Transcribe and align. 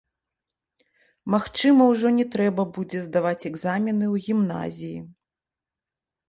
Магчыма, 1.33 1.81
ужо 1.93 2.07
не 2.19 2.25
трэба 2.35 2.65
будзе 2.79 3.03
здаваць 3.03 3.47
экзамены 3.51 4.05
ў 4.13 4.25
гімназіі. 4.29 4.99